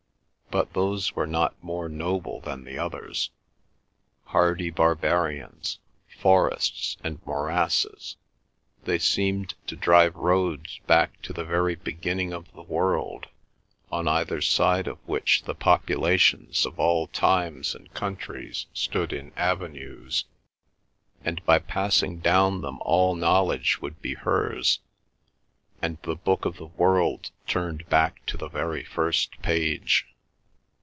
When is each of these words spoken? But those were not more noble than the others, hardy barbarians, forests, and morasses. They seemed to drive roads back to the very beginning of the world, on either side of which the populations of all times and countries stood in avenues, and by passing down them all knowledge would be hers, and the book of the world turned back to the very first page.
But 0.53 0.73
those 0.73 1.13
were 1.15 1.27
not 1.27 1.55
more 1.63 1.87
noble 1.87 2.41
than 2.41 2.65
the 2.65 2.77
others, 2.77 3.29
hardy 4.25 4.69
barbarians, 4.69 5.79
forests, 6.19 6.97
and 7.01 7.21
morasses. 7.25 8.17
They 8.83 8.99
seemed 8.99 9.53
to 9.67 9.77
drive 9.77 10.13
roads 10.13 10.81
back 10.87 11.21
to 11.21 11.31
the 11.31 11.45
very 11.45 11.75
beginning 11.75 12.33
of 12.33 12.51
the 12.51 12.63
world, 12.63 13.27
on 13.93 14.09
either 14.09 14.41
side 14.41 14.87
of 14.87 14.97
which 15.07 15.43
the 15.43 15.55
populations 15.55 16.65
of 16.65 16.77
all 16.77 17.07
times 17.07 17.73
and 17.73 17.93
countries 17.93 18.65
stood 18.73 19.13
in 19.13 19.31
avenues, 19.37 20.25
and 21.23 21.41
by 21.45 21.59
passing 21.59 22.19
down 22.19 22.59
them 22.59 22.77
all 22.81 23.15
knowledge 23.15 23.79
would 23.79 24.01
be 24.01 24.15
hers, 24.15 24.81
and 25.81 25.97
the 26.01 26.17
book 26.17 26.43
of 26.43 26.57
the 26.57 26.65
world 26.65 27.31
turned 27.47 27.87
back 27.87 28.25
to 28.25 28.35
the 28.35 28.49
very 28.49 28.83
first 28.83 29.41
page. 29.41 30.07